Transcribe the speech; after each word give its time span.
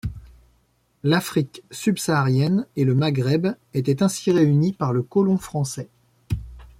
L'Afrique 1.03 1.61
subsaharienne 1.69 2.65
et 2.75 2.85
le 2.85 2.95
Maghreb 2.95 3.49
étaient 3.75 4.01
ainsi 4.01 4.31
réunis 4.31 4.73
par 4.73 4.93
le 4.93 5.03
colon 5.03 5.37
français. 5.37 5.89